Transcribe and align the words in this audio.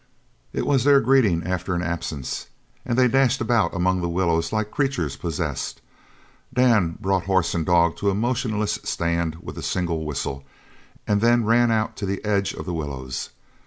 It 0.51 0.65
was 0.65 0.83
their 0.83 0.99
greeting 0.99 1.43
after 1.45 1.75
an 1.75 1.83
absence, 1.83 2.47
and 2.85 2.97
they 2.97 3.07
dashed 3.07 3.39
about 3.39 3.75
among 3.75 4.01
the 4.01 4.09
willows 4.09 4.51
like 4.51 4.71
creatures 4.71 5.15
possessed. 5.15 5.79
Dan 6.51 6.97
brought 6.99 7.25
horse 7.25 7.53
and 7.53 7.67
dog 7.67 7.97
to 7.97 8.09
a 8.09 8.15
motionless 8.15 8.79
stand 8.83 9.35
with 9.41 9.59
a 9.59 9.61
single 9.61 10.03
whistle, 10.03 10.43
and 11.05 11.21
then 11.21 11.45
ran 11.45 11.69
out 11.69 11.95
to 11.97 12.07
the 12.07 12.25
edge 12.25 12.51
of 12.55 12.65
the 12.65 12.73
willows. 12.73 13.29